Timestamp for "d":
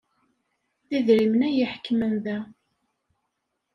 0.87-0.89